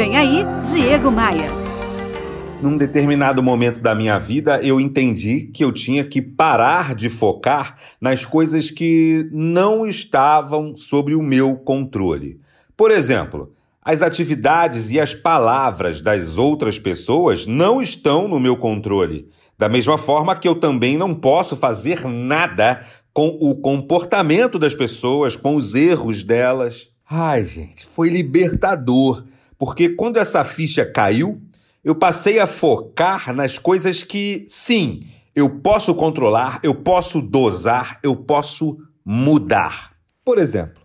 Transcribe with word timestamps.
Vem 0.00 0.16
aí, 0.16 0.42
Diego 0.64 1.10
Maia. 1.10 1.50
Num 2.62 2.78
determinado 2.78 3.42
momento 3.42 3.80
da 3.80 3.94
minha 3.94 4.18
vida, 4.18 4.58
eu 4.62 4.80
entendi 4.80 5.50
que 5.52 5.62
eu 5.62 5.70
tinha 5.70 6.02
que 6.02 6.22
parar 6.22 6.94
de 6.94 7.10
focar 7.10 7.76
nas 8.00 8.24
coisas 8.24 8.70
que 8.70 9.28
não 9.30 9.84
estavam 9.84 10.74
sob 10.74 11.14
o 11.14 11.20
meu 11.20 11.54
controle. 11.58 12.40
Por 12.74 12.90
exemplo, 12.90 13.52
as 13.84 14.00
atividades 14.00 14.90
e 14.90 14.98
as 14.98 15.12
palavras 15.12 16.00
das 16.00 16.38
outras 16.38 16.78
pessoas 16.78 17.46
não 17.46 17.82
estão 17.82 18.26
no 18.26 18.40
meu 18.40 18.56
controle. 18.56 19.28
Da 19.58 19.68
mesma 19.68 19.98
forma 19.98 20.34
que 20.34 20.48
eu 20.48 20.54
também 20.54 20.96
não 20.96 21.14
posso 21.14 21.56
fazer 21.56 22.08
nada 22.08 22.86
com 23.12 23.36
o 23.38 23.54
comportamento 23.54 24.58
das 24.58 24.74
pessoas, 24.74 25.36
com 25.36 25.56
os 25.56 25.74
erros 25.74 26.22
delas. 26.22 26.88
Ai, 27.06 27.44
gente, 27.44 27.84
foi 27.84 28.08
libertador, 28.08 29.24
porque 29.60 29.90
quando 29.90 30.16
essa 30.16 30.42
ficha 30.42 30.86
caiu, 30.86 31.38
eu 31.84 31.94
passei 31.94 32.38
a 32.38 32.46
focar 32.46 33.30
nas 33.34 33.58
coisas 33.58 34.02
que, 34.02 34.46
sim, 34.48 35.02
eu 35.36 35.60
posso 35.60 35.94
controlar, 35.94 36.60
eu 36.62 36.74
posso 36.74 37.20
dosar, 37.20 38.00
eu 38.02 38.16
posso 38.16 38.78
mudar. 39.04 39.92
Por 40.24 40.38
exemplo, 40.38 40.80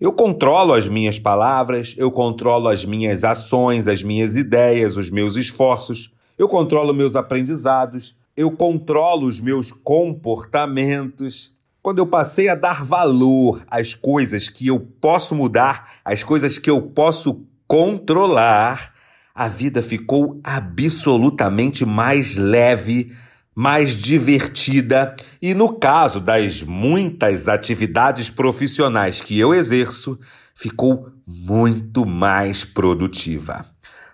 eu 0.00 0.10
controlo 0.10 0.72
as 0.72 0.88
minhas 0.88 1.18
palavras, 1.18 1.94
eu 1.98 2.10
controlo 2.10 2.68
as 2.68 2.86
minhas 2.86 3.24
ações, 3.24 3.86
as 3.86 4.02
minhas 4.02 4.36
ideias, 4.36 4.96
os 4.96 5.10
meus 5.10 5.36
esforços, 5.36 6.10
eu 6.38 6.48
controlo 6.48 6.94
meus 6.94 7.14
aprendizados, 7.16 8.16
eu 8.34 8.50
controlo 8.50 9.26
os 9.26 9.38
meus 9.38 9.70
comportamentos. 9.70 11.54
Quando 11.82 11.98
eu 11.98 12.06
passei 12.06 12.48
a 12.48 12.54
dar 12.54 12.82
valor 12.82 13.62
às 13.66 13.92
coisas 13.94 14.48
que 14.48 14.68
eu 14.68 14.80
posso 14.80 15.34
mudar, 15.34 16.00
às 16.02 16.22
coisas 16.22 16.56
que 16.56 16.70
eu 16.70 16.80
posso 16.80 17.44
controlar, 17.66 18.92
a 19.34 19.48
vida 19.48 19.82
ficou 19.82 20.40
absolutamente 20.44 21.84
mais 21.84 22.36
leve, 22.36 23.12
mais 23.54 23.96
divertida 23.96 25.14
e, 25.40 25.54
no 25.54 25.74
caso 25.74 26.20
das 26.20 26.62
muitas 26.62 27.48
atividades 27.48 28.30
profissionais 28.30 29.20
que 29.20 29.38
eu 29.38 29.54
exerço, 29.54 30.18
ficou 30.54 31.08
muito 31.26 32.06
mais 32.06 32.64
produtiva. 32.64 33.66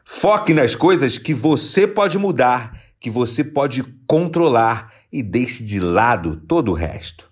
Foque 0.05 0.53
nas 0.53 0.75
coisas 0.75 1.19
que 1.19 1.33
você 1.33 1.87
pode 1.87 2.19
mudar, 2.19 2.79
que 2.98 3.11
você 3.11 3.45
pode 3.45 3.83
controlar 4.07 4.92
e 5.12 5.23
deixe 5.23 5.62
de 5.62 5.79
lado 5.81 6.37
todo 6.37 6.70
o 6.70 6.75
resto. 6.75 7.31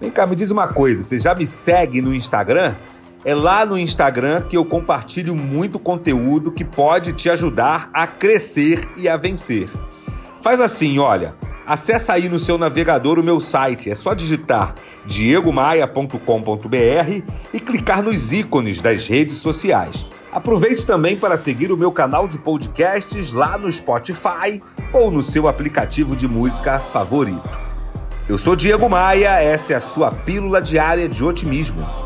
Vem 0.00 0.10
cá, 0.10 0.26
me 0.26 0.36
diz 0.36 0.50
uma 0.50 0.68
coisa: 0.68 1.02
você 1.02 1.18
já 1.18 1.34
me 1.34 1.46
segue 1.46 2.02
no 2.02 2.14
Instagram? 2.14 2.74
É 3.26 3.34
lá 3.34 3.66
no 3.66 3.76
Instagram 3.76 4.42
que 4.42 4.56
eu 4.56 4.64
compartilho 4.64 5.34
muito 5.34 5.80
conteúdo 5.80 6.52
que 6.52 6.64
pode 6.64 7.12
te 7.12 7.28
ajudar 7.28 7.90
a 7.92 8.06
crescer 8.06 8.80
e 8.96 9.08
a 9.08 9.16
vencer. 9.16 9.68
Faz 10.40 10.60
assim, 10.60 11.00
olha, 11.00 11.34
acessa 11.66 12.12
aí 12.12 12.28
no 12.28 12.38
seu 12.38 12.56
navegador 12.56 13.18
o 13.18 13.24
meu 13.24 13.40
site, 13.40 13.90
é 13.90 13.96
só 13.96 14.14
digitar 14.14 14.76
diegomaia.com.br 15.04 17.22
e 17.52 17.58
clicar 17.58 18.00
nos 18.00 18.32
ícones 18.32 18.80
das 18.80 19.08
redes 19.08 19.38
sociais. 19.38 20.06
Aproveite 20.30 20.86
também 20.86 21.16
para 21.16 21.36
seguir 21.36 21.72
o 21.72 21.76
meu 21.76 21.90
canal 21.90 22.28
de 22.28 22.38
podcasts 22.38 23.32
lá 23.32 23.58
no 23.58 23.72
Spotify 23.72 24.62
ou 24.92 25.10
no 25.10 25.24
seu 25.24 25.48
aplicativo 25.48 26.14
de 26.14 26.28
música 26.28 26.78
favorito. 26.78 27.50
Eu 28.28 28.38
sou 28.38 28.54
Diego 28.54 28.88
Maia, 28.88 29.42
essa 29.42 29.72
é 29.72 29.76
a 29.76 29.80
sua 29.80 30.12
pílula 30.12 30.62
diária 30.62 31.08
de 31.08 31.24
otimismo. 31.24 32.05